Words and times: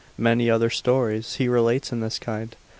Many 0.17 0.49
other 0.49 0.71
stories 0.71 1.35
he 1.35 1.47
relates 1.47 1.91
in 1.91 1.99
this 1.99 2.17
kind. 2.17 2.55